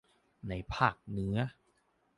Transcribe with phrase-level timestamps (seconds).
[0.49, 1.37] ในภาคเหนือ